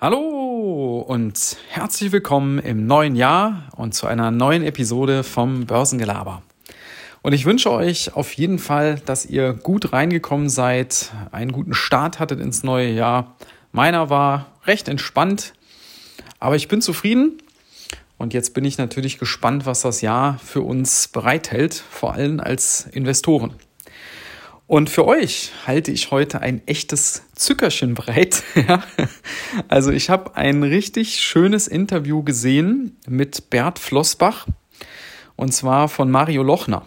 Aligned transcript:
Hallo 0.00 1.04
und 1.08 1.56
herzlich 1.70 2.12
willkommen 2.12 2.60
im 2.60 2.86
neuen 2.86 3.16
Jahr 3.16 3.64
und 3.74 3.94
zu 3.94 4.06
einer 4.06 4.30
neuen 4.30 4.62
Episode 4.62 5.24
vom 5.24 5.66
Börsengelaber. 5.66 6.42
Und 7.22 7.32
ich 7.32 7.46
wünsche 7.46 7.72
euch 7.72 8.14
auf 8.14 8.32
jeden 8.34 8.60
Fall, 8.60 9.00
dass 9.06 9.26
ihr 9.26 9.54
gut 9.54 9.92
reingekommen 9.92 10.50
seid, 10.50 11.10
einen 11.32 11.50
guten 11.50 11.74
Start 11.74 12.20
hattet 12.20 12.38
ins 12.38 12.62
neue 12.62 12.92
Jahr. 12.92 13.34
Meiner 13.72 14.08
war 14.08 14.46
recht 14.66 14.86
entspannt, 14.86 15.52
aber 16.38 16.54
ich 16.54 16.68
bin 16.68 16.80
zufrieden. 16.80 17.42
Und 18.18 18.34
jetzt 18.34 18.54
bin 18.54 18.64
ich 18.64 18.78
natürlich 18.78 19.18
gespannt, 19.18 19.66
was 19.66 19.80
das 19.80 20.00
Jahr 20.00 20.38
für 20.38 20.60
uns 20.60 21.08
bereithält, 21.08 21.74
vor 21.74 22.12
allem 22.12 22.38
als 22.38 22.86
Investoren. 22.86 23.52
Und 24.68 24.90
für 24.90 25.06
euch 25.06 25.50
halte 25.66 25.90
ich 25.90 26.10
heute 26.10 26.42
ein 26.42 26.60
echtes 26.66 27.22
Zückerchen 27.34 27.94
bereit. 27.94 28.42
also 29.68 29.90
ich 29.90 30.10
habe 30.10 30.36
ein 30.36 30.62
richtig 30.62 31.22
schönes 31.22 31.68
Interview 31.68 32.22
gesehen 32.22 32.98
mit 33.08 33.48
Bert 33.48 33.78
Flossbach 33.78 34.46
und 35.36 35.54
zwar 35.54 35.88
von 35.88 36.10
Mario 36.10 36.42
Lochner. 36.42 36.84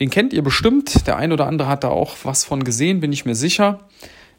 Den 0.00 0.10
kennt 0.10 0.32
ihr 0.32 0.42
bestimmt. 0.42 1.06
Der 1.06 1.16
ein 1.18 1.30
oder 1.30 1.46
andere 1.46 1.68
hat 1.68 1.84
da 1.84 1.88
auch 1.88 2.16
was 2.24 2.44
von 2.44 2.64
gesehen, 2.64 2.98
bin 2.98 3.12
ich 3.12 3.24
mir 3.24 3.36
sicher. 3.36 3.86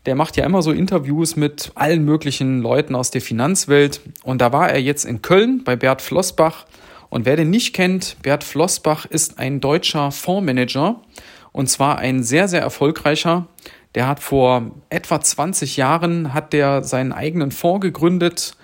Der 0.05 0.16
macht 0.16 0.35
ja 0.35 0.45
immer 0.45 0.61
so 0.61 0.73
Interviews 0.73 1.38
mit 1.38 1.71
allen 1.75 2.03
möglichen 2.03 2.61
Leuten 2.61 2.94
aus 2.94 3.09
der 3.09 3.21
Finanzwelt. 3.21 4.02
Und 4.21 4.41
da 4.41 4.52
war 4.52 4.69
er 4.69 4.81
jetzt 4.81 5.05
in 5.05 5.21
Köln 5.21 5.63
bei 5.63 5.77
Bert 5.77 6.02
Flossbach. 6.02 6.66
Und 7.09 7.25
wer 7.25 7.38
den 7.38 7.52
nicht 7.52 7.73
kennt, 7.73 8.17
Bert 8.21 8.44
Flossbach 8.44 9.05
ist 9.05 9.39
ein 9.39 9.61
deutscher 9.61 10.11
Fondsmanager 10.11 10.99
und 11.53 11.67
zwar 11.70 11.99
ein 11.99 12.23
sehr, 12.23 12.49
sehr 12.49 12.62
erfolgreicher. 12.62 13.48
Der 13.95 14.07
hat 14.07 14.20
vor 14.20 14.71
etwa 14.89 15.21
20 15.21 15.77
Jahren 15.77 16.33
hat 16.33 16.52
der 16.52 16.83
seinen 16.83 17.14
eigenen 17.14 17.52
Fonds 17.52 17.81
gegründet 17.81 18.58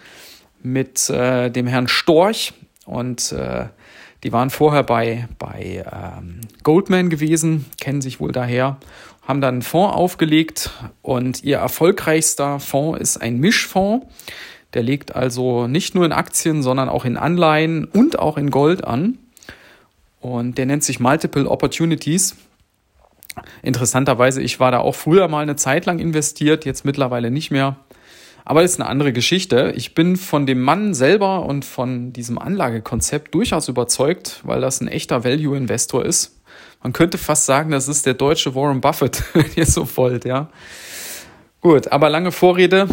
mit 0.62 1.10
äh, 1.10 1.50
dem 1.50 1.68
Herrn 1.68 1.88
Storch. 1.88 2.54
Und 2.86 3.32
äh, 3.32 3.68
die 4.24 4.34
waren 4.34 4.50
vorher 4.50 4.84
bei, 4.84 5.28
bei 5.38 5.86
ähm, 5.86 6.42
Goldman 6.64 7.10
gewesen, 7.10 7.68
kennen 7.80 8.02
sich 8.02 8.20
wohl 8.20 8.32
daher, 8.32 8.78
haben 9.26 9.40
dann 9.40 9.56
einen 9.56 9.62
Fonds 9.62 9.96
aufgelegt 9.96 10.72
und 11.04 11.44
ihr 11.44 11.58
erfolgreichster 11.58 12.60
Fonds 12.60 13.00
ist 13.00 13.18
ein 13.18 13.38
Mischfonds. 13.38 14.08
Der 14.74 14.82
legt 14.82 15.16
also 15.16 15.68
nicht 15.68 15.94
nur 15.94 16.06
in 16.06 16.12
Aktien, 16.12 16.64
sondern 16.64 16.90
auch 16.90 17.06
in 17.06 17.18
Anleihen 17.18 17.86
und 17.86 18.18
auch 18.18 18.38
in 18.38 18.50
Gold 18.50 18.84
an. 18.84 19.20
Und 20.20 20.58
der 20.58 20.66
nennt 20.66 20.84
sich 20.84 21.00
Multiple 21.00 21.48
Opportunities. 21.50 22.36
Interessanterweise, 23.62 24.42
ich 24.42 24.60
war 24.60 24.72
da 24.72 24.80
auch 24.80 24.96
früher 24.96 25.28
mal 25.28 25.42
eine 25.42 25.56
Zeit 25.56 25.86
lang 25.86 26.00
investiert, 26.00 26.66
jetzt 26.66 26.86
mittlerweile 26.86 27.32
nicht 27.32 27.52
mehr. 27.52 27.78
Aber 28.46 28.62
das 28.62 28.72
ist 28.72 28.80
eine 28.80 28.90
andere 28.90 29.14
Geschichte. 29.14 29.74
Ich 29.76 29.94
bin 29.94 30.16
von 30.16 30.46
dem 30.46 30.62
Mann 30.62 30.94
selber 30.94 31.46
und 31.46 31.66
von 31.66 32.14
diesem 32.14 32.40
Anlagekonzept 32.40 33.34
durchaus 33.36 33.68
überzeugt, 33.68 34.42
weil 34.44 34.62
das 34.62 34.82
ein 34.82 34.88
echter 34.88 35.24
Value-Investor 35.24 36.04
ist. 36.04 36.42
Man 36.82 36.94
könnte 36.94 37.18
fast 37.18 37.46
sagen, 37.46 37.72
das 37.72 37.88
ist 37.88 38.06
der 38.06 38.14
deutsche 38.14 38.56
Warren 38.56 38.82
Buffett, 38.82 39.24
wenn 39.34 39.46
ihr 39.56 39.66
so 39.66 39.88
wollt, 39.96 40.26
ja. 40.26 40.50
Gut, 41.62 41.92
aber 41.92 42.10
lange 42.10 42.32
Vorrede. 42.32 42.88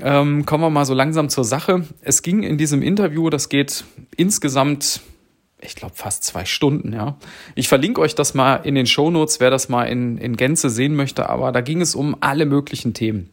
Ähm, 0.00 0.44
kommen 0.44 0.62
wir 0.62 0.70
mal 0.70 0.84
so 0.84 0.94
langsam 0.94 1.28
zur 1.28 1.44
Sache. 1.44 1.84
Es 2.02 2.22
ging 2.22 2.42
in 2.42 2.58
diesem 2.58 2.82
Interview, 2.82 3.30
das 3.30 3.48
geht 3.48 3.84
insgesamt 4.16 5.00
ich 5.60 5.74
glaube, 5.74 5.94
fast 5.96 6.24
zwei 6.24 6.44
Stunden, 6.44 6.92
ja. 6.92 7.16
Ich 7.54 7.68
verlinke 7.68 8.00
euch 8.00 8.14
das 8.14 8.34
mal 8.34 8.56
in 8.56 8.74
den 8.74 8.86
Shownotes, 8.86 9.40
wer 9.40 9.50
das 9.50 9.68
mal 9.68 9.84
in, 9.84 10.16
in 10.18 10.36
Gänze 10.36 10.70
sehen 10.70 10.94
möchte, 10.94 11.28
aber 11.28 11.50
da 11.50 11.60
ging 11.60 11.80
es 11.80 11.94
um 11.94 12.16
alle 12.20 12.46
möglichen 12.46 12.94
Themen. 12.94 13.30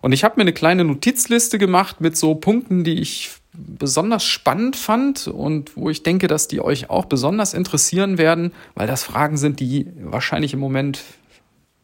Und 0.00 0.12
ich 0.12 0.22
habe 0.22 0.36
mir 0.36 0.42
eine 0.42 0.52
kleine 0.52 0.84
Notizliste 0.84 1.58
gemacht 1.58 2.00
mit 2.00 2.16
so 2.16 2.36
Punkten, 2.36 2.84
die 2.84 3.00
ich 3.00 3.30
besonders 3.52 4.24
spannend 4.24 4.76
fand 4.76 5.28
und 5.28 5.76
wo 5.76 5.90
ich 5.90 6.02
denke, 6.02 6.26
dass 6.26 6.48
die 6.48 6.60
euch 6.60 6.90
auch 6.90 7.06
besonders 7.06 7.54
interessieren 7.54 8.18
werden, 8.18 8.52
weil 8.74 8.86
das 8.86 9.04
Fragen 9.04 9.36
sind, 9.36 9.60
die 9.60 9.86
wahrscheinlich 10.00 10.54
im 10.54 10.60
Moment 10.60 11.00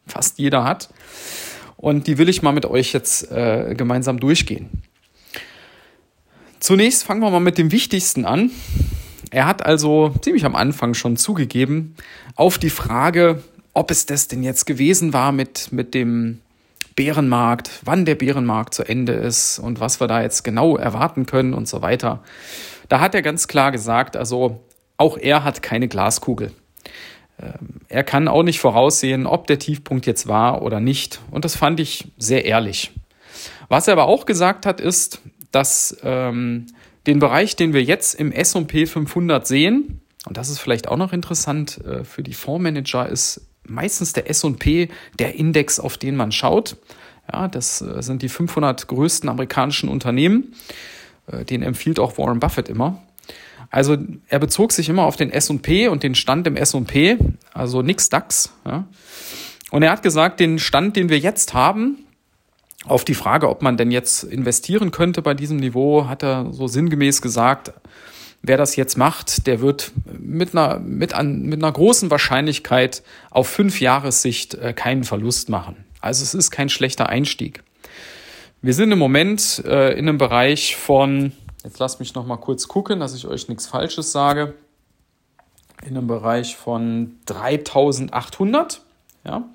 fast 0.07 0.39
jeder 0.39 0.63
hat. 0.63 0.89
Und 1.77 2.07
die 2.07 2.17
will 2.17 2.29
ich 2.29 2.41
mal 2.41 2.51
mit 2.51 2.65
euch 2.65 2.93
jetzt 2.93 3.31
äh, 3.31 3.73
gemeinsam 3.75 4.19
durchgehen. 4.19 4.69
Zunächst 6.59 7.03
fangen 7.03 7.21
wir 7.21 7.31
mal 7.31 7.39
mit 7.39 7.57
dem 7.57 7.71
Wichtigsten 7.71 8.23
an. 8.23 8.51
Er 9.31 9.47
hat 9.47 9.65
also 9.65 10.13
ziemlich 10.21 10.45
am 10.45 10.55
Anfang 10.55 10.93
schon 10.93 11.17
zugegeben, 11.17 11.95
auf 12.35 12.57
die 12.57 12.69
Frage, 12.69 13.41
ob 13.73 13.89
es 13.89 14.05
das 14.05 14.27
denn 14.27 14.43
jetzt 14.43 14.65
gewesen 14.65 15.13
war 15.13 15.31
mit, 15.31 15.71
mit 15.71 15.93
dem 15.93 16.41
Bärenmarkt, 16.95 17.79
wann 17.85 18.03
der 18.05 18.15
Bärenmarkt 18.15 18.73
zu 18.73 18.83
Ende 18.83 19.13
ist 19.13 19.57
und 19.57 19.79
was 19.79 20.01
wir 20.01 20.07
da 20.07 20.21
jetzt 20.21 20.43
genau 20.43 20.75
erwarten 20.75 21.25
können 21.25 21.53
und 21.53 21.67
so 21.67 21.81
weiter. 21.81 22.21
Da 22.89 22.99
hat 22.99 23.15
er 23.15 23.21
ganz 23.21 23.47
klar 23.47 23.71
gesagt, 23.71 24.17
also 24.17 24.59
auch 24.97 25.17
er 25.17 25.45
hat 25.45 25.63
keine 25.63 25.87
Glaskugel. 25.87 26.51
Ähm, 27.41 27.79
er 27.87 28.03
kann 28.03 28.27
auch 28.27 28.43
nicht 28.43 28.59
voraussehen, 28.59 29.25
ob 29.25 29.47
der 29.47 29.59
Tiefpunkt 29.59 30.05
jetzt 30.05 30.27
war 30.27 30.61
oder 30.61 30.81
nicht. 30.81 31.21
Und 31.31 31.45
das 31.45 31.55
fand 31.55 31.79
ich 31.79 32.11
sehr 32.17 32.43
ehrlich. 32.43 32.91
Was 33.69 33.87
er 33.87 33.93
aber 33.93 34.05
auch 34.05 34.25
gesagt 34.25 34.65
hat, 34.65 34.81
ist, 34.81 35.21
dass 35.51 35.97
ähm, 36.03 36.67
den 37.07 37.19
Bereich, 37.19 37.55
den 37.55 37.73
wir 37.73 37.83
jetzt 37.83 38.15
im 38.15 38.31
S&P 38.31 38.85
500 38.85 39.45
sehen, 39.45 40.01
und 40.25 40.37
das 40.37 40.49
ist 40.49 40.59
vielleicht 40.59 40.87
auch 40.87 40.97
noch 40.97 41.13
interessant 41.13 41.83
äh, 41.83 42.03
für 42.03 42.23
die 42.23 42.33
Fondsmanager, 42.33 43.09
ist 43.09 43.41
meistens 43.67 44.13
der 44.13 44.29
S&P 44.29 44.89
der 45.17 45.35
Index, 45.35 45.79
auf 45.79 45.97
den 45.97 46.15
man 46.15 46.31
schaut. 46.31 46.77
Ja, 47.31 47.47
das 47.47 47.81
äh, 47.81 48.01
sind 48.01 48.21
die 48.21 48.29
500 48.29 48.87
größten 48.87 49.29
amerikanischen 49.29 49.89
Unternehmen. 49.89 50.53
Äh, 51.27 51.45
den 51.45 51.63
empfiehlt 51.63 51.99
auch 51.99 52.17
Warren 52.17 52.39
Buffett 52.39 52.69
immer. 52.69 53.01
Also 53.69 53.97
er 54.27 54.39
bezog 54.39 54.73
sich 54.73 54.89
immer 54.89 55.03
auf 55.03 55.15
den 55.15 55.31
S&P 55.31 55.87
und 55.87 56.03
den 56.03 56.13
Stand 56.13 56.45
im 56.45 56.57
S&P, 56.57 57.17
also 57.53 57.81
nix 57.81 58.09
DAX. 58.09 58.51
Ja. 58.65 58.85
Und 59.71 59.83
er 59.83 59.91
hat 59.91 60.03
gesagt, 60.03 60.41
den 60.41 60.59
Stand, 60.59 60.97
den 60.97 61.07
wir 61.07 61.17
jetzt 61.17 61.53
haben, 61.53 61.99
auf 62.85 63.05
die 63.05 63.13
Frage, 63.13 63.49
ob 63.49 63.61
man 63.61 63.77
denn 63.77 63.91
jetzt 63.91 64.23
investieren 64.23 64.91
könnte 64.91 65.21
bei 65.21 65.33
diesem 65.33 65.57
Niveau, 65.57 66.07
hat 66.07 66.23
er 66.23 66.51
so 66.51 66.67
sinngemäß 66.67 67.21
gesagt, 67.21 67.73
wer 68.41 68.57
das 68.57 68.75
jetzt 68.75 68.97
macht, 68.97 69.45
der 69.47 69.61
wird 69.61 69.91
mit 70.19 70.55
einer, 70.55 70.79
mit, 70.79 71.13
an, 71.13 71.43
mit 71.43 71.61
einer 71.61 71.71
großen 71.71 72.09
Wahrscheinlichkeit 72.09 73.03
auf 73.29 73.47
fünf 73.47 73.79
Jahressicht 73.81 74.55
äh, 74.55 74.73
keinen 74.73 75.03
Verlust 75.03 75.49
machen. 75.49 75.85
Also 75.99 76.23
es 76.23 76.33
ist 76.33 76.49
kein 76.49 76.69
schlechter 76.69 77.07
Einstieg. 77.07 77.63
Wir 78.63 78.73
sind 78.73 78.91
im 78.91 78.99
Moment 78.99 79.63
äh, 79.65 79.93
in 79.93 80.07
einem 80.07 80.17
Bereich 80.17 80.75
von, 80.75 81.31
jetzt 81.63 81.79
lasst 81.79 81.99
mich 81.99 82.15
noch 82.15 82.25
mal 82.25 82.37
kurz 82.37 82.67
gucken, 82.67 82.99
dass 82.99 83.15
ich 83.15 83.27
euch 83.27 83.47
nichts 83.47 83.67
Falsches 83.67 84.11
sage, 84.11 84.55
in 85.83 85.97
einem 85.97 86.07
Bereich 86.07 86.55
von 86.55 87.17
3800. 87.25 88.81
Ja. 89.23 89.49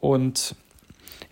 Und 0.00 0.54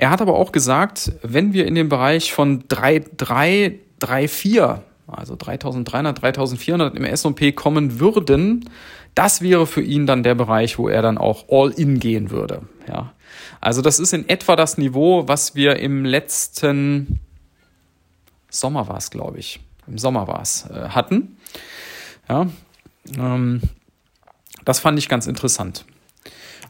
er 0.03 0.11
hat 0.11 0.21
aber 0.21 0.35
auch 0.35 0.51
gesagt, 0.51 1.13
wenn 1.23 1.53
wir 1.53 1.65
in 1.65 1.77
den 1.77 1.89
Bereich 1.89 2.33
von 2.33 2.65
3,3, 2.65 3.79
3,4, 4.01 4.81
also 5.07 5.37
3300, 5.37 6.21
3400 6.21 6.97
im 6.97 7.05
S&P 7.05 7.53
kommen 7.53 8.01
würden, 8.01 8.69
das 9.15 9.43
wäre 9.43 9.65
für 9.65 9.81
ihn 9.81 10.09
dann 10.09 10.25
der 10.25 10.35
Bereich, 10.35 10.77
wo 10.77 10.89
er 10.89 11.03
dann 11.03 11.19
auch 11.19 11.45
all 11.51 11.71
in 11.71 12.01
gehen 12.01 12.33
würde. 12.33 12.63
Ja. 12.89 13.13
Also 13.61 13.81
das 13.81 14.01
ist 14.01 14.13
in 14.13 14.29
etwa 14.29 14.57
das 14.57 14.77
Niveau, 14.77 15.29
was 15.29 15.55
wir 15.55 15.77
im 15.77 16.05
letzten 16.05 17.21
Sommer 18.51 18.89
war 18.89 18.97
es, 18.97 19.09
glaube 19.09 19.39
ich. 19.39 19.61
Im 19.87 19.99
Sommer 19.99 20.27
war 20.27 20.43
es, 20.43 20.69
äh, 20.69 20.89
hatten. 20.89 21.37
Ja, 22.29 22.49
ähm, 23.17 23.63
das 24.65 24.81
fand 24.81 24.99
ich 24.99 25.09
ganz 25.09 25.29
interessant. 25.29 25.85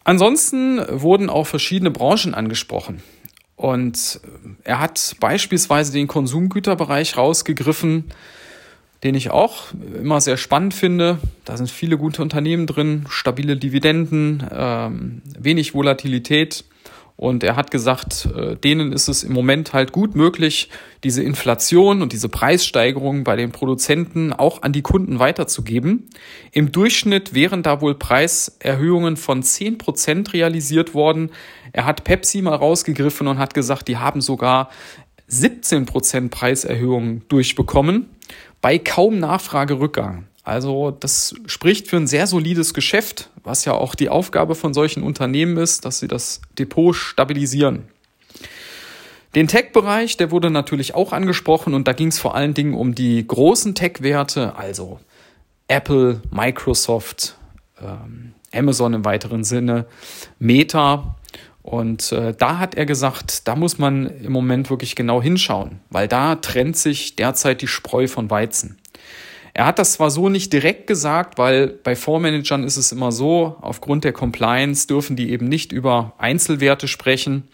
Ansonsten 0.05 0.81
wurden 1.01 1.31
auch 1.31 1.47
verschiedene 1.47 1.91
Branchen 1.91 2.35
angesprochen. 2.35 3.03
Und 3.63 4.19
er 4.65 4.81
hat 4.81 5.15
beispielsweise 5.21 5.93
den 5.93 6.09
Konsumgüterbereich 6.09 7.17
rausgegriffen, 7.17 8.07
den 9.05 9.15
ich 9.15 9.31
auch 9.31 9.67
immer 9.97 10.21
sehr 10.21 10.37
spannend 10.37 10.75
finde. 10.75 11.19
Da 11.45 11.57
sind 11.57 11.71
viele 11.71 11.97
gute 11.97 12.23
Unternehmen 12.23 12.67
drin, 12.67 13.05
stabile 13.09 13.57
Dividenden, 13.57 14.43
ähm, 14.53 15.23
wenig 15.39 15.75
Volatilität. 15.75 16.65
Und 17.23 17.45
er 17.45 17.55
hat 17.55 17.71
gesagt, 17.71 18.29
äh, 18.37 18.57
denen 18.57 18.91
ist 18.91 19.07
es 19.07 19.23
im 19.23 19.33
Moment 19.33 19.73
halt 19.73 19.93
gut 19.93 20.17
möglich, 20.17 20.69
diese 21.05 21.23
Inflation 21.23 22.03
und 22.03 22.13
diese 22.13 22.29
Preissteigerung 22.29 23.23
bei 23.23 23.37
den 23.37 23.53
Produzenten 23.53 24.33
auch 24.33 24.63
an 24.63 24.73
die 24.73 24.83
Kunden 24.83 25.21
weiterzugeben. 25.21 26.09
Im 26.51 26.73
Durchschnitt 26.73 27.33
wären 27.33 27.63
da 27.63 27.81
wohl 27.81 27.95
Preiserhöhungen 27.95 29.17
von 29.17 29.45
zehn 29.45 29.79
Prozent 29.79 30.33
realisiert 30.33 30.95
worden. 30.95 31.31
Er 31.73 31.85
hat 31.87 32.03
Pepsi 32.03 32.43
mal 32.43 32.57
rausgegriffen 32.57 33.29
und 33.29 33.39
hat 33.39 33.55
gesagt, 33.55 33.87
die 33.87 33.99
haben 33.99 34.21
sogar 34.21 34.69
17 35.29 35.87
Prozent 35.87 36.33
Preiserhöhungen 36.33 37.23
durchbekommen 37.29 38.07
bei 38.61 38.79
kaum 38.79 39.21
Nachfragerückgang. 39.21 40.25
Also 40.45 40.91
das 40.91 41.35
spricht 41.47 41.89
für 41.89 41.97
ein 41.97 42.07
sehr 42.07 42.27
solides 42.27 42.75
Geschäft, 42.75 43.31
was 43.45 43.65
ja 43.65 43.75
auch 43.75 43.95
die 43.95 44.09
Aufgabe 44.09 44.55
von 44.55 44.75
solchen 44.75 45.03
Unternehmen 45.03 45.57
ist, 45.57 45.85
dass 45.85 46.01
sie 46.01 46.09
das 46.09 46.41
Depot 46.59 46.95
stabilisieren. 46.95 47.85
Den 49.35 49.49
Tech-Bereich, 49.49 50.17
der 50.17 50.31
wurde 50.31 50.51
natürlich 50.51 50.95
auch 50.95 51.13
angesprochen 51.13 51.75
und 51.75 51.89
da 51.89 51.93
ging 51.93 52.09
es 52.09 52.19
vor 52.19 52.35
allen 52.35 52.55
Dingen 52.55 52.75
um 52.75 52.95
die 52.95 53.27
großen 53.27 53.75
Tech-Werte, 53.75 54.57
also 54.57 55.01
Apple, 55.69 56.21
Microsoft, 56.31 57.37
ähm, 57.81 58.35
Amazon 58.53 58.93
im 58.93 59.05
weiteren 59.05 59.45
Sinne, 59.45 59.87
Meta. 60.39 61.17
Und 61.63 62.13
äh, 62.13 62.35
da 62.37 62.59
hat 62.59 62.75
er 62.75 62.85
gesagt, 62.85 63.47
da 63.49 63.57
muss 63.57 63.79
man 63.79 64.07
im 64.07 64.33
Moment 64.33 64.69
wirklich 64.69 64.97
genau 64.97 65.23
hinschauen, 65.23 65.81
weil 65.89 66.09
da 66.09 66.35
trennt 66.35 66.77
sich 66.77 67.17
derzeit 67.17 67.63
die 67.63 67.69
Spreu 67.69 68.09
von 68.09 68.29
Weizen. 68.29 68.79
Er 69.55 69.67
hat 69.67 69.79
das 69.79 69.95
zwar 69.95 70.11
so 70.11 70.29
nicht 70.29 70.53
direkt 70.53 70.87
gesagt, 70.87 71.37
weil 71.37 71.69
bei 71.69 71.95
Fondsmanagern 71.95 72.65
ist 72.65 72.79
es 72.79 72.91
immer 72.91 73.13
so, 73.13 73.57
aufgrund 73.61 74.05
der 74.05 74.13
Compliance 74.13 74.87
dürfen 74.87 75.15
die 75.15 75.31
eben 75.31 75.47
nicht 75.49 75.73
über 75.73 76.15
Einzelwerte 76.19 76.89
sprechen. 76.89 77.49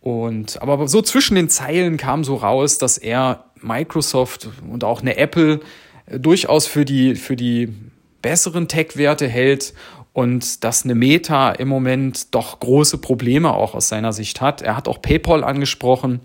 Und, 0.00 0.60
aber 0.60 0.88
so 0.88 1.02
zwischen 1.02 1.36
den 1.36 1.48
Zeilen 1.48 1.96
kam 1.96 2.24
so 2.24 2.36
raus, 2.36 2.78
dass 2.78 2.98
er 2.98 3.44
Microsoft 3.60 4.48
und 4.68 4.82
auch 4.82 5.00
eine 5.00 5.16
Apple 5.16 5.60
äh, 6.06 6.18
durchaus 6.18 6.66
für 6.66 6.84
die, 6.84 7.14
für 7.14 7.36
die 7.36 7.72
besseren 8.20 8.66
Tech-Werte 8.66 9.28
hält 9.28 9.74
und 10.12 10.64
dass 10.64 10.84
eine 10.84 10.94
Meta 10.94 11.52
im 11.52 11.68
Moment 11.68 12.34
doch 12.34 12.60
große 12.60 12.98
Probleme 12.98 13.54
auch 13.54 13.74
aus 13.74 13.88
seiner 13.88 14.12
Sicht 14.12 14.40
hat. 14.40 14.62
Er 14.62 14.76
hat 14.76 14.88
auch 14.88 15.00
PayPal 15.00 15.44
angesprochen. 15.44 16.20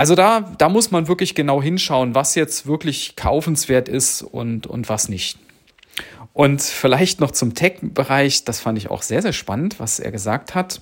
Also 0.00 0.14
da, 0.14 0.40
da 0.56 0.70
muss 0.70 0.90
man 0.90 1.08
wirklich 1.08 1.34
genau 1.34 1.60
hinschauen, 1.60 2.14
was 2.14 2.34
jetzt 2.34 2.66
wirklich 2.66 3.16
kaufenswert 3.16 3.86
ist 3.86 4.22
und, 4.22 4.66
und 4.66 4.88
was 4.88 5.10
nicht. 5.10 5.38
Und 6.32 6.62
vielleicht 6.62 7.20
noch 7.20 7.32
zum 7.32 7.52
Tech-Bereich, 7.52 8.44
das 8.44 8.60
fand 8.60 8.78
ich 8.78 8.90
auch 8.90 9.02
sehr, 9.02 9.20
sehr 9.20 9.34
spannend, 9.34 9.78
was 9.78 9.98
er 10.00 10.10
gesagt 10.10 10.54
hat. 10.54 10.80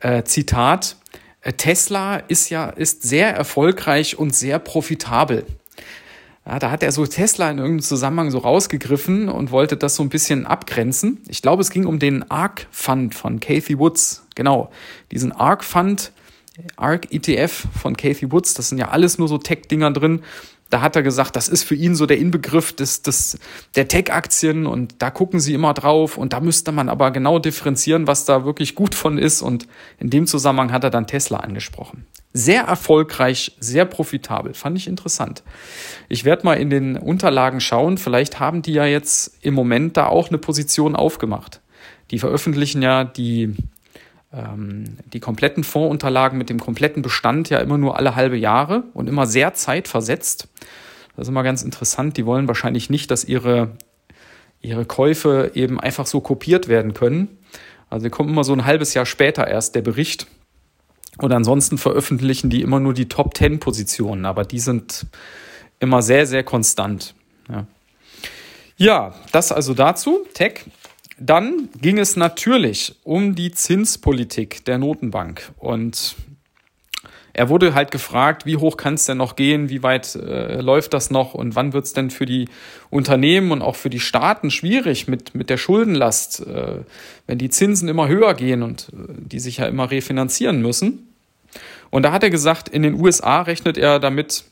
Äh, 0.00 0.24
Zitat, 0.24 0.96
äh, 1.40 1.52
Tesla 1.52 2.16
ist 2.16 2.50
ja 2.50 2.68
ist 2.70 3.04
sehr 3.04 3.32
erfolgreich 3.32 4.18
und 4.18 4.34
sehr 4.34 4.58
profitabel. 4.58 5.46
Ja, 6.44 6.58
da 6.58 6.72
hat 6.72 6.82
er 6.82 6.90
so 6.90 7.06
Tesla 7.06 7.52
in 7.52 7.58
irgendeinem 7.58 7.82
Zusammenhang 7.82 8.32
so 8.32 8.38
rausgegriffen 8.38 9.28
und 9.28 9.52
wollte 9.52 9.76
das 9.76 9.94
so 9.94 10.02
ein 10.02 10.08
bisschen 10.08 10.46
abgrenzen. 10.46 11.22
Ich 11.28 11.42
glaube, 11.42 11.62
es 11.62 11.70
ging 11.70 11.86
um 11.86 12.00
den 12.00 12.28
ARK 12.28 12.66
Fund 12.72 13.14
von 13.14 13.38
Kathy 13.38 13.78
Woods. 13.78 14.26
Genau, 14.34 14.72
diesen 15.12 15.30
ARK 15.30 15.62
Fund, 15.62 16.10
ARK 16.76 17.12
ETF 17.12 17.66
von 17.80 17.96
Kathy 17.96 18.30
Woods, 18.32 18.54
das 18.54 18.68
sind 18.68 18.78
ja 18.78 18.88
alles 18.88 19.18
nur 19.18 19.28
so 19.28 19.38
Tech-Dinger 19.38 19.92
drin 19.92 20.22
da 20.70 20.82
hat 20.82 20.96
er 20.96 21.02
gesagt, 21.02 21.34
das 21.36 21.48
ist 21.48 21.62
für 21.62 21.74
ihn 21.74 21.94
so 21.94 22.04
der 22.04 22.18
Inbegriff 22.18 22.74
des, 22.74 23.02
des, 23.02 23.38
der 23.74 23.88
Tech-Aktien 23.88 24.66
und 24.66 24.96
da 24.98 25.10
gucken 25.10 25.40
sie 25.40 25.54
immer 25.54 25.72
drauf 25.72 26.18
und 26.18 26.32
da 26.32 26.40
müsste 26.40 26.72
man 26.72 26.88
aber 26.88 27.10
genau 27.10 27.38
differenzieren, 27.38 28.06
was 28.06 28.26
da 28.26 28.44
wirklich 28.44 28.74
gut 28.74 28.94
von 28.94 29.16
ist 29.18 29.40
und 29.40 29.66
in 29.98 30.10
dem 30.10 30.26
Zusammenhang 30.26 30.72
hat 30.72 30.84
er 30.84 30.90
dann 30.90 31.06
Tesla 31.06 31.38
angesprochen. 31.38 32.04
Sehr 32.34 32.62
erfolgreich, 32.64 33.56
sehr 33.58 33.86
profitabel, 33.86 34.52
fand 34.52 34.76
ich 34.76 34.86
interessant. 34.86 35.42
Ich 36.10 36.24
werde 36.24 36.44
mal 36.44 36.54
in 36.54 36.68
den 36.68 36.96
Unterlagen 36.98 37.60
schauen, 37.60 37.96
vielleicht 37.96 38.38
haben 38.38 38.60
die 38.60 38.74
ja 38.74 38.84
jetzt 38.84 39.38
im 39.40 39.54
Moment 39.54 39.96
da 39.96 40.06
auch 40.06 40.28
eine 40.28 40.38
Position 40.38 40.94
aufgemacht. 40.94 41.60
Die 42.10 42.18
veröffentlichen 42.18 42.82
ja 42.82 43.04
die 43.04 43.54
die 44.30 45.20
kompletten 45.20 45.64
Fondsunterlagen 45.64 46.36
mit 46.36 46.50
dem 46.50 46.60
kompletten 46.60 47.02
Bestand 47.02 47.48
ja 47.48 47.60
immer 47.60 47.78
nur 47.78 47.96
alle 47.96 48.14
halbe 48.14 48.36
Jahre 48.36 48.84
und 48.92 49.08
immer 49.08 49.26
sehr 49.26 49.54
zeitversetzt. 49.54 50.48
Das 51.16 51.26
ist 51.26 51.28
immer 51.30 51.42
ganz 51.42 51.62
interessant. 51.62 52.16
Die 52.16 52.26
wollen 52.26 52.46
wahrscheinlich 52.46 52.90
nicht, 52.90 53.10
dass 53.10 53.24
ihre, 53.24 53.76
ihre 54.60 54.84
Käufe 54.84 55.52
eben 55.54 55.80
einfach 55.80 56.06
so 56.06 56.20
kopiert 56.20 56.68
werden 56.68 56.92
können. 56.92 57.38
Also 57.88 58.10
kommen 58.10 58.28
immer 58.28 58.44
so 58.44 58.52
ein 58.52 58.66
halbes 58.66 58.92
Jahr 58.92 59.06
später 59.06 59.48
erst 59.48 59.74
der 59.74 59.82
Bericht. 59.82 60.26
Und 61.16 61.32
ansonsten 61.32 61.78
veröffentlichen 61.78 62.50
die 62.50 62.60
immer 62.60 62.80
nur 62.80 62.92
die 62.94 63.08
Top 63.08 63.36
10 63.36 63.60
Positionen, 63.60 64.26
aber 64.26 64.44
die 64.44 64.60
sind 64.60 65.06
immer 65.80 66.02
sehr, 66.02 66.26
sehr 66.26 66.44
konstant. 66.44 67.14
Ja. 67.48 67.66
ja, 68.76 69.14
das 69.32 69.52
also 69.52 69.74
dazu. 69.74 70.26
Tech. 70.34 70.66
Dann 71.20 71.68
ging 71.80 71.98
es 71.98 72.16
natürlich 72.16 72.94
um 73.02 73.34
die 73.34 73.50
Zinspolitik 73.50 74.64
der 74.64 74.78
Notenbank. 74.78 75.50
Und 75.58 76.14
er 77.38 77.48
wurde 77.48 77.72
halt 77.72 77.92
gefragt, 77.92 78.46
wie 78.46 78.56
hoch 78.56 78.76
kann 78.76 78.94
es 78.94 79.06
denn 79.06 79.18
noch 79.18 79.36
gehen, 79.36 79.68
wie 79.68 79.84
weit 79.84 80.16
äh, 80.16 80.60
läuft 80.60 80.92
das 80.92 81.10
noch 81.10 81.34
und 81.34 81.54
wann 81.54 81.72
wird 81.72 81.84
es 81.84 81.92
denn 81.92 82.10
für 82.10 82.26
die 82.26 82.48
Unternehmen 82.90 83.52
und 83.52 83.62
auch 83.62 83.76
für 83.76 83.90
die 83.90 84.00
Staaten 84.00 84.50
schwierig 84.50 85.06
mit, 85.06 85.36
mit 85.36 85.48
der 85.48 85.56
Schuldenlast, 85.56 86.44
äh, 86.46 86.80
wenn 87.28 87.38
die 87.38 87.48
Zinsen 87.48 87.88
immer 87.88 88.08
höher 88.08 88.34
gehen 88.34 88.64
und 88.64 88.88
äh, 88.92 89.12
die 89.18 89.38
sich 89.38 89.58
ja 89.58 89.66
immer 89.66 89.90
refinanzieren 89.90 90.60
müssen. 90.60 91.14
Und 91.90 92.02
da 92.02 92.12
hat 92.12 92.22
er 92.22 92.30
gesagt, 92.30 92.68
in 92.68 92.82
den 92.82 92.94
USA 92.94 93.42
rechnet 93.42 93.78
er 93.78 94.00
damit, 94.00 94.44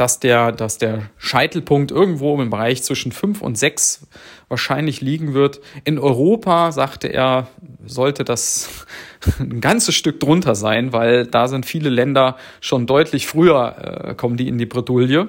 dass 0.00 0.18
der, 0.18 0.50
dass 0.50 0.78
der 0.78 1.10
Scheitelpunkt 1.18 1.90
irgendwo 1.90 2.40
im 2.40 2.48
Bereich 2.48 2.82
zwischen 2.82 3.12
5 3.12 3.42
und 3.42 3.58
6 3.58 4.06
wahrscheinlich 4.48 5.02
liegen 5.02 5.34
wird. 5.34 5.60
In 5.84 5.98
Europa, 5.98 6.72
sagte 6.72 7.08
er, 7.08 7.48
sollte 7.84 8.24
das 8.24 8.86
ein 9.38 9.60
ganzes 9.60 9.94
Stück 9.94 10.18
drunter 10.18 10.54
sein, 10.54 10.94
weil 10.94 11.26
da 11.26 11.48
sind 11.48 11.66
viele 11.66 11.90
Länder 11.90 12.38
schon 12.62 12.86
deutlich 12.86 13.26
früher, 13.26 14.06
äh, 14.08 14.14
kommen 14.14 14.38
die 14.38 14.48
in 14.48 14.56
die 14.56 14.64
Bredouille. 14.64 15.28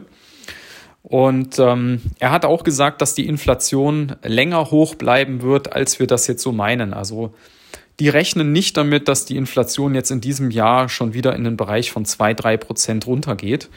Und 1.03 1.59
ähm, 1.59 2.01
er 2.19 2.31
hat 2.31 2.45
auch 2.45 2.63
gesagt, 2.63 3.01
dass 3.01 3.13
die 3.13 3.27
Inflation 3.27 4.15
länger 4.23 4.71
hoch 4.71 4.95
bleiben 4.95 5.41
wird, 5.41 5.73
als 5.73 5.99
wir 5.99 6.07
das 6.07 6.27
jetzt 6.27 6.43
so 6.43 6.53
meinen. 6.53 6.93
Also 6.93 7.33
die 8.01 8.09
rechnen 8.09 8.51
nicht 8.51 8.77
damit, 8.77 9.07
dass 9.07 9.25
die 9.25 9.37
Inflation 9.37 9.93
jetzt 9.93 10.09
in 10.09 10.21
diesem 10.21 10.49
Jahr 10.49 10.89
schon 10.89 11.13
wieder 11.13 11.35
in 11.35 11.43
den 11.43 11.55
Bereich 11.55 11.91
von 11.91 12.03
zwei 12.03 12.33
drei 12.33 12.57
Prozent 12.57 13.05
runtergeht, 13.05 13.69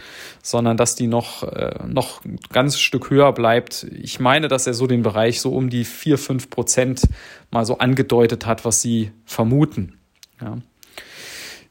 sondern 0.42 0.78
dass 0.78 0.94
die 0.94 1.08
noch, 1.08 1.42
äh, 1.42 1.74
noch 1.86 2.24
ein 2.24 2.38
ganzes 2.50 2.80
Stück 2.80 3.10
höher 3.10 3.32
bleibt. 3.32 3.86
Ich 3.92 4.20
meine, 4.20 4.48
dass 4.48 4.66
er 4.66 4.72
so 4.72 4.86
den 4.86 5.02
Bereich 5.02 5.42
so 5.42 5.52
um 5.52 5.68
die 5.68 5.84
vier 5.84 6.16
fünf 6.16 6.48
Prozent 6.48 7.02
mal 7.50 7.66
so 7.66 7.76
angedeutet 7.76 8.46
hat, 8.46 8.64
was 8.64 8.80
sie 8.80 9.12
vermuten. 9.26 9.98
Ja, 10.40 10.56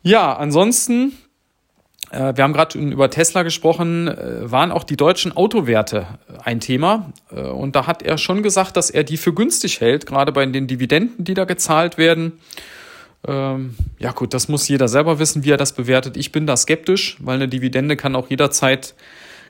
ja 0.04 0.34
ansonsten 0.38 1.14
wir 2.12 2.44
haben 2.44 2.54
gerade 2.54 2.78
über 2.78 3.10
Tesla 3.10 3.44
gesprochen, 3.44 4.08
äh, 4.08 4.52
waren 4.52 4.72
auch 4.72 4.84
die 4.84 4.98
deutschen 4.98 5.36
Autowerte 5.36 6.06
ein 6.44 6.60
Thema. 6.60 7.12
Äh, 7.32 7.42
und 7.42 7.76
da 7.76 7.88
hat 7.88 8.04
er 8.04 8.18
schon 8.18 8.44
gesagt, 8.44 8.78
dass 8.78 8.90
er 8.90 9.04
die 9.04 9.18
für 9.18 9.34
günstig 9.34 9.82
hält, 9.82 10.06
gerade 10.06 10.32
bei 10.32 10.46
den 10.46 10.68
Dividenden, 10.68 11.24
die 11.24 11.34
da 11.34 11.46
gezahlt 11.46 11.98
werden. 11.98 12.34
Ähm, 13.28 13.76
ja 14.00 14.12
gut, 14.12 14.34
das 14.34 14.48
muss 14.48 14.68
jeder 14.68 14.88
selber 14.88 15.18
wissen, 15.18 15.44
wie 15.44 15.52
er 15.52 15.58
das 15.58 15.74
bewertet. 15.74 16.18
Ich 16.18 16.32
bin 16.32 16.46
da 16.46 16.58
skeptisch, 16.58 17.18
weil 17.20 17.36
eine 17.36 17.48
Dividende 17.48 17.96
kann 17.96 18.16
auch 18.16 18.30
jederzeit 18.30 18.96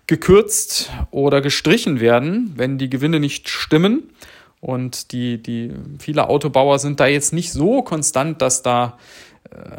gekürzt 0.08 0.92
oder 1.12 1.42
gestrichen 1.42 2.00
werden, 2.00 2.54
wenn 2.56 2.78
die 2.78 2.90
Gewinne 2.90 3.20
nicht 3.20 3.50
stimmen. 3.50 4.04
Und 4.60 5.12
die, 5.12 5.42
die, 5.42 5.72
viele 6.00 6.30
Autobauer 6.30 6.80
sind 6.80 7.00
da 7.00 7.08
jetzt 7.08 7.34
nicht 7.34 7.52
so 7.52 7.82
konstant, 7.82 8.42
dass 8.42 8.64
da 8.64 8.86
äh, 8.88 8.94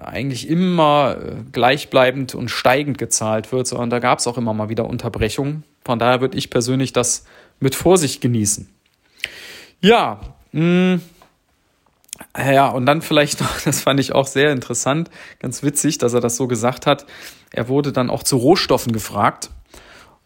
eigentlich 0.03 0.49
immer 0.49 1.17
äh, 1.19 1.37
gleichbleibend 1.53 2.35
und 2.35 2.49
steigend 2.49 2.99
gezahlt 2.99 3.53
wird, 3.53 3.67
sondern 3.67 3.91
da 3.91 3.99
gab 3.99 4.19
es 4.19 4.27
auch 4.27 4.39
immer 4.39 4.55
mal 4.55 4.69
wieder 4.69 4.87
Unterbrechungen. 4.87 5.65
Von 5.85 5.99
daher 5.99 6.21
würde 6.21 6.39
ich 6.39 6.51
persönlich 6.51 6.93
das 6.93 7.25
mit 7.61 7.75
Vorsicht 7.75 8.21
genießen. 8.21 8.69
Ja, 9.81 10.21
mh, 10.53 10.61
hm, 10.61 11.01
ja, 12.37 12.69
und 12.69 12.87
dann 12.87 13.03
vielleicht 13.03 13.41
noch, 13.41 13.61
das 13.65 13.81
fand 13.81 14.01
ich 14.01 14.15
auch 14.15 14.27
sehr 14.27 14.53
interessant, 14.53 15.11
ganz 15.41 15.63
witzig, 15.63 15.99
dass 15.99 16.15
er 16.15 16.21
das 16.21 16.37
so 16.37 16.47
gesagt 16.47 16.87
hat. 16.87 17.07
Er 17.51 17.69
wurde 17.69 17.93
dann 17.93 18.11
auch 18.11 18.23
zu 18.23 18.37
Rohstoffen 18.37 18.93
gefragt 18.93 19.51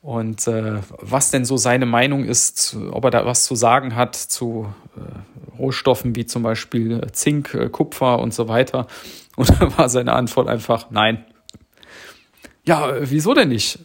und 0.00 0.46
äh, 0.46 0.80
was 1.00 1.30
denn 1.30 1.44
so 1.44 1.56
seine 1.56 1.86
Meinung 1.86 2.24
ist, 2.24 2.76
ob 2.92 3.04
er 3.04 3.10
da 3.10 3.26
was 3.26 3.44
zu 3.44 3.54
sagen 3.54 3.96
hat 3.96 4.14
zu 4.16 4.72
äh, 4.96 5.58
Rohstoffen 5.58 6.14
wie 6.14 6.24
zum 6.24 6.42
Beispiel 6.42 7.00
Zink, 7.12 7.54
äh, 7.54 7.68
Kupfer 7.68 8.20
und 8.20 8.32
so 8.32 8.48
weiter. 8.48 8.86
Und 9.38 9.48
da 9.60 9.78
war 9.78 9.88
seine 9.88 10.12
Antwort 10.12 10.48
einfach 10.48 10.90
nein. 10.90 11.24
Ja, 12.64 12.92
wieso 13.00 13.32
denn 13.32 13.48
nicht? 13.48 13.78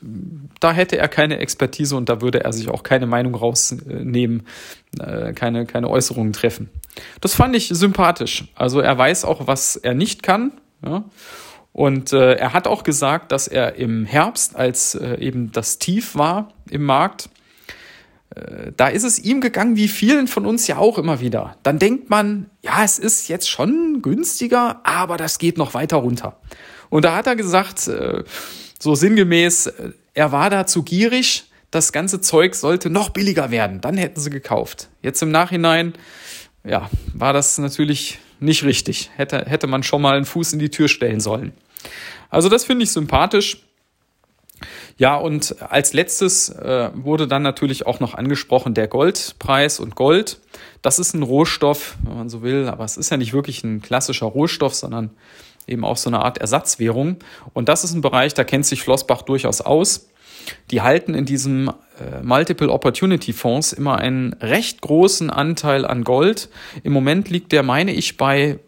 Da 0.59 0.73
hätte 0.73 0.97
er 0.97 1.07
keine 1.07 1.37
Expertise 1.37 1.95
und 1.95 2.09
da 2.09 2.21
würde 2.21 2.43
er 2.43 2.51
sich 2.51 2.67
auch 2.67 2.83
keine 2.83 3.05
Meinung 3.05 3.33
rausnehmen, 3.33 4.45
äh, 4.99 5.31
keine, 5.31 5.65
keine 5.65 5.89
Äußerungen 5.89 6.33
treffen. 6.33 6.69
Das 7.21 7.35
fand 7.35 7.55
ich 7.55 7.69
sympathisch. 7.69 8.45
Also 8.55 8.81
er 8.81 8.97
weiß 8.97 9.23
auch, 9.23 9.47
was 9.47 9.77
er 9.77 9.93
nicht 9.93 10.21
kann. 10.21 10.51
Ja? 10.85 11.05
Und 11.71 12.11
äh, 12.11 12.33
er 12.33 12.51
hat 12.53 12.67
auch 12.67 12.83
gesagt, 12.83 13.31
dass 13.31 13.47
er 13.47 13.75
im 13.75 14.05
Herbst, 14.05 14.55
als 14.55 14.95
äh, 14.95 15.15
eben 15.15 15.51
das 15.53 15.79
Tief 15.79 16.15
war 16.15 16.49
im 16.69 16.83
Markt, 16.83 17.25
äh, 17.25 17.29
da 18.75 18.87
ist 18.87 19.03
es 19.03 19.19
ihm 19.19 19.41
gegangen, 19.41 19.75
wie 19.75 19.87
vielen 19.87 20.27
von 20.27 20.45
uns 20.45 20.67
ja 20.67 20.77
auch 20.77 20.97
immer 20.97 21.19
wieder. 21.19 21.57
Dann 21.63 21.79
denkt 21.79 22.09
man, 22.09 22.49
ja, 22.61 22.83
es 22.83 22.99
ist 22.99 23.27
jetzt 23.27 23.49
schon 23.49 24.01
günstiger, 24.01 24.81
aber 24.83 25.17
das 25.17 25.37
geht 25.37 25.57
noch 25.57 25.73
weiter 25.73 25.97
runter. 25.97 26.39
Und 26.89 27.05
da 27.05 27.15
hat 27.15 27.27
er 27.27 27.35
gesagt, 27.35 27.87
äh, 27.87 28.23
so 28.79 28.95
sinngemäß, 28.95 29.67
äh, 29.67 29.91
er 30.13 30.31
war 30.31 30.49
da 30.49 30.65
zu 30.65 30.83
gierig, 30.83 31.45
das 31.71 31.91
ganze 31.91 32.21
Zeug 32.21 32.53
sollte 32.53 32.89
noch 32.89 33.09
billiger 33.09 33.49
werden, 33.49 33.81
dann 33.81 33.97
hätten 33.97 34.19
sie 34.19 34.29
gekauft. 34.29 34.89
Jetzt 35.01 35.21
im 35.23 35.31
Nachhinein, 35.31 35.93
ja, 36.63 36.89
war 37.13 37.33
das 37.33 37.57
natürlich 37.57 38.19
nicht 38.39 38.63
richtig. 38.63 39.09
Hätte, 39.15 39.45
hätte 39.47 39.67
man 39.67 39.83
schon 39.83 40.01
mal 40.01 40.15
einen 40.15 40.25
Fuß 40.25 40.53
in 40.53 40.59
die 40.59 40.69
Tür 40.69 40.87
stellen 40.87 41.19
sollen. 41.19 41.53
Also 42.29 42.49
das 42.49 42.65
finde 42.65 42.83
ich 42.83 42.91
sympathisch. 42.91 43.63
Ja, 44.97 45.15
und 45.15 45.55
als 45.69 45.93
letztes 45.93 46.49
äh, 46.49 46.89
wurde 46.93 47.27
dann 47.27 47.41
natürlich 47.41 47.87
auch 47.87 47.99
noch 47.99 48.13
angesprochen 48.13 48.73
der 48.73 48.87
Goldpreis 48.87 49.79
und 49.79 49.95
Gold. 49.95 50.39
Das 50.81 50.99
ist 50.99 51.13
ein 51.13 51.23
Rohstoff, 51.23 51.97
wenn 52.03 52.17
man 52.17 52.29
so 52.29 52.43
will, 52.43 52.67
aber 52.67 52.83
es 52.83 52.97
ist 52.97 53.09
ja 53.09 53.17
nicht 53.17 53.33
wirklich 53.33 53.63
ein 53.63 53.81
klassischer 53.81 54.27
Rohstoff, 54.27 54.75
sondern 54.75 55.09
eben 55.67 55.83
auch 55.83 55.97
so 55.97 56.09
eine 56.09 56.19
Art 56.19 56.37
Ersatzwährung. 56.37 57.17
Und 57.53 57.69
das 57.69 57.83
ist 57.83 57.93
ein 57.93 58.01
Bereich, 58.01 58.33
da 58.33 58.43
kennt 58.43 58.65
sich 58.65 58.83
Flossbach 58.83 59.23
durchaus 59.23 59.61
aus. 59.61 60.09
Die 60.71 60.81
halten 60.81 61.15
in 61.15 61.25
diesem 61.25 61.69
äh, 61.69 62.21
Multiple 62.21 62.69
Opportunity 62.69 63.33
Fonds 63.33 63.73
immer 63.73 63.97
einen 63.97 64.33
recht 64.33 64.81
großen 64.81 65.29
Anteil 65.29 65.85
an 65.85 66.03
Gold. 66.03 66.49
Im 66.83 66.93
Moment 66.93 67.29
liegt 67.29 67.51
der, 67.51 67.63
meine 67.63 67.93
ich, 67.93 68.17
bei 68.17 68.59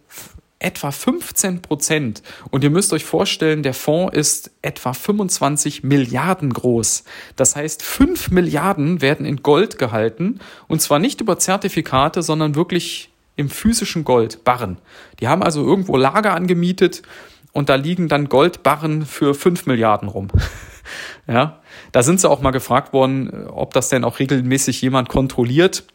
etwa 0.66 0.92
15 0.92 1.62
Prozent. 1.62 2.24
Und 2.50 2.64
ihr 2.64 2.72
müsst 2.72 2.92
euch 2.92 3.06
vorstellen, 3.06 3.62
der 3.62 3.76
Fonds 3.76 4.18
ist 4.18 4.52
etwa 4.64 4.94
25 4.94 5.84
Milliarden 5.84 6.52
groß. 6.52 7.04
Das 7.36 7.56
heißt, 7.56 7.84
5 7.84 8.32
Milliarden 8.32 9.02
werden 9.02 9.26
in 9.26 9.44
Gold 9.44 9.78
gehalten. 9.78 10.40
Und 10.68 10.82
zwar 10.82 10.98
nicht 10.98 11.22
über 11.22 11.38
Zertifikate, 11.38 12.24
sondern 12.24 12.56
wirklich 12.56 13.12
im 13.36 13.50
physischen 13.50 14.04
Gold, 14.04 14.44
Barren. 14.44 14.80
Die 15.20 15.28
haben 15.28 15.44
also 15.44 15.64
irgendwo 15.64 15.98
Lager 15.98 16.34
angemietet 16.34 17.04
und 17.52 17.70
da 17.70 17.76
liegen 17.76 18.08
dann 18.08 18.28
Goldbarren 18.28 19.06
für 19.06 19.36
5 19.36 19.68
Milliarden 19.68 20.10
rum. 20.10 20.30
ja, 21.28 21.62
da 21.92 22.02
sind 22.02 22.20
sie 22.20 22.30
auch 22.30 22.42
mal 22.42 22.52
gefragt 22.52 22.92
worden, 22.92 23.48
ob 23.48 23.74
das 23.74 23.90
denn 23.90 24.04
auch 24.04 24.20
regelmäßig 24.20 24.82
jemand 24.82 25.10
kontrolliert. 25.10 25.86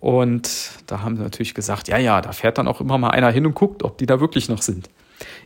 Und 0.00 0.70
da 0.86 1.02
haben 1.02 1.16
sie 1.16 1.22
natürlich 1.22 1.54
gesagt, 1.54 1.88
ja, 1.88 1.98
ja, 1.98 2.20
da 2.20 2.32
fährt 2.32 2.58
dann 2.58 2.66
auch 2.66 2.80
immer 2.80 2.98
mal 2.98 3.10
einer 3.10 3.30
hin 3.30 3.46
und 3.46 3.54
guckt, 3.54 3.82
ob 3.82 3.98
die 3.98 4.06
da 4.06 4.18
wirklich 4.18 4.48
noch 4.48 4.62
sind. 4.62 4.88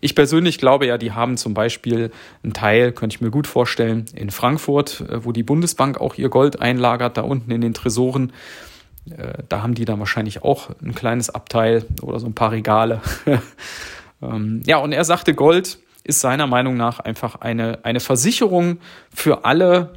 Ich 0.00 0.14
persönlich 0.14 0.58
glaube 0.58 0.86
ja, 0.86 0.96
die 0.96 1.12
haben 1.12 1.36
zum 1.36 1.54
Beispiel 1.54 2.12
einen 2.44 2.52
Teil, 2.52 2.92
könnte 2.92 3.16
ich 3.16 3.20
mir 3.20 3.30
gut 3.30 3.48
vorstellen, 3.48 4.04
in 4.14 4.30
Frankfurt, 4.30 5.00
äh, 5.00 5.24
wo 5.24 5.32
die 5.32 5.42
Bundesbank 5.42 6.00
auch 6.00 6.14
ihr 6.14 6.28
Gold 6.28 6.60
einlagert, 6.60 7.16
da 7.16 7.22
unten 7.22 7.50
in 7.50 7.60
den 7.60 7.74
Tresoren. 7.74 8.32
Äh, 9.10 9.42
da 9.48 9.62
haben 9.62 9.74
die 9.74 9.84
dann 9.84 9.98
wahrscheinlich 9.98 10.44
auch 10.44 10.70
ein 10.80 10.94
kleines 10.94 11.30
Abteil 11.30 11.84
oder 12.00 12.20
so 12.20 12.26
ein 12.26 12.34
paar 12.34 12.52
Regale. 12.52 13.00
Ähm, 14.22 14.62
ja, 14.64 14.78
und 14.78 14.92
er 14.92 15.04
sagte, 15.04 15.34
Gold 15.34 15.78
ist 16.04 16.20
seiner 16.20 16.46
Meinung 16.46 16.76
nach 16.76 17.00
einfach 17.00 17.36
eine, 17.36 17.84
eine 17.84 18.00
Versicherung 18.00 18.78
für 19.12 19.44
alle 19.44 19.94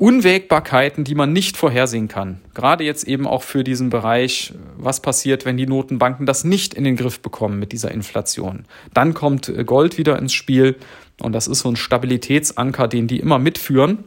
Unwägbarkeiten, 0.00 1.04
die 1.04 1.14
man 1.14 1.34
nicht 1.34 1.58
vorhersehen 1.58 2.08
kann. 2.08 2.40
Gerade 2.54 2.84
jetzt 2.84 3.06
eben 3.06 3.26
auch 3.26 3.42
für 3.42 3.62
diesen 3.62 3.90
Bereich, 3.90 4.54
was 4.78 5.00
passiert, 5.00 5.44
wenn 5.44 5.58
die 5.58 5.66
Notenbanken 5.66 6.24
das 6.24 6.42
nicht 6.42 6.72
in 6.72 6.84
den 6.84 6.96
Griff 6.96 7.20
bekommen 7.20 7.58
mit 7.58 7.72
dieser 7.72 7.90
Inflation. 7.90 8.64
Dann 8.94 9.12
kommt 9.12 9.52
Gold 9.66 9.98
wieder 9.98 10.18
ins 10.18 10.32
Spiel 10.32 10.76
und 11.20 11.34
das 11.34 11.46
ist 11.46 11.58
so 11.58 11.68
ein 11.68 11.76
Stabilitätsanker, 11.76 12.88
den 12.88 13.08
die 13.08 13.20
immer 13.20 13.38
mitführen. 13.38 14.04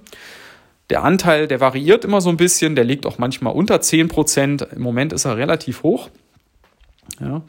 Der 0.89 1.03
Anteil, 1.03 1.47
der 1.47 1.59
variiert 1.59 2.03
immer 2.05 2.21
so 2.21 2.29
ein 2.31 2.37
bisschen, 2.37 2.75
der 2.75 2.85
liegt 2.85 3.05
auch 3.05 3.19
manchmal 3.19 3.53
unter 3.53 3.79
10 3.79 4.07
Prozent. 4.07 4.67
Im 4.75 4.81
Moment 4.81 5.13
ist 5.13 5.25
er 5.25 5.37
relativ 5.37 5.83
hoch. 5.83 6.09
Ja. 7.19 7.43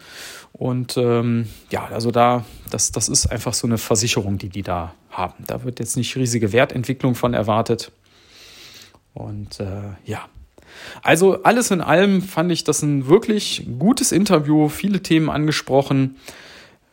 Und 0.53 0.99
ähm, 0.99 1.49
ja, 1.71 1.87
also 1.87 2.11
da, 2.11 2.45
das, 2.69 2.93
das 2.93 3.09
ist 3.09 3.27
einfach 3.27 3.55
so 3.55 3.67
eine 3.67 3.79
Versicherung, 3.79 4.37
die 4.37 4.51
die 4.51 4.63
da 4.63 4.95
haben. 5.11 5.45
Da 5.47 5.65
wird 5.65 5.81
jetzt 5.81 5.97
nicht 5.97 6.15
riesige 6.15 6.53
Wertentwicklung 6.53 7.15
von 7.15 7.33
erwartet. 7.33 7.91
Und 9.15 9.61
äh, 9.61 9.95
ja, 10.05 10.29
also 11.03 11.43
alles 11.43 11.71
in 11.71 11.81
allem 11.81 12.23
fand 12.23 12.51
ich 12.53 12.65
das 12.65 12.83
ein 12.83 13.07
wirklich 13.07 13.67
gutes 13.79 14.13
Interview, 14.13 14.69
viele 14.69 15.03
Themen 15.03 15.31
angesprochen. 15.31 16.17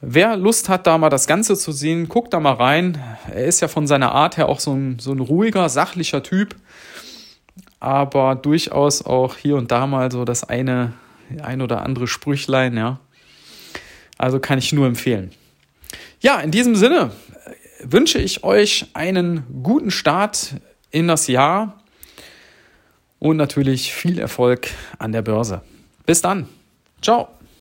Wer 0.02 0.36
Lust 0.36 0.70
hat, 0.70 0.88
da 0.88 0.98
mal 0.98 1.10
das 1.10 1.28
Ganze 1.28 1.56
zu 1.56 1.72
sehen, 1.72 2.10
guckt 2.10 2.34
da 2.34 2.40
mal 2.40 2.54
rein. 2.54 3.02
Er 3.32 3.46
ist 3.46 3.62
ja 3.62 3.68
von 3.68 3.88
seiner 3.88 4.12
Art 4.14 4.38
her 4.38 4.50
auch 4.50 4.60
so 4.60 4.74
ein, 4.74 5.00
so 5.00 5.12
ein 5.12 5.20
ruhiger, 5.20 5.70
sachlicher 5.70 6.24
Typ, 6.24 6.56
aber 7.80 8.36
durchaus 8.36 9.06
auch 9.06 9.38
hier 9.38 9.58
und 9.58 9.72
da 9.72 9.86
mal 9.88 10.12
so 10.12 10.26
das 10.26 10.44
eine, 10.44 10.94
ein 11.42 11.62
oder 11.62 11.84
andere 11.84 12.08
Sprüchlein, 12.08 12.78
ja. 12.78 13.00
Also 14.18 14.40
kann 14.40 14.60
ich 14.60 14.72
nur 14.74 14.88
empfehlen. 14.88 15.32
Ja, 16.20 16.40
in 16.40 16.52
diesem 16.52 16.76
Sinne 16.76 17.12
wünsche 17.84 18.20
ich 18.20 18.44
euch 18.44 18.88
einen 18.94 19.44
guten 19.64 19.90
Start 19.90 20.56
in 20.92 21.08
das 21.08 21.28
Jahr 21.28 21.81
und 23.22 23.38
natürlich 23.38 23.94
viel 23.94 24.20
Erfolg 24.20 24.72
an 24.98 25.12
der 25.12 25.22
Börse. 25.22 25.62
Bis 26.06 26.22
dann. 26.22 26.48
Ciao. 27.02 27.30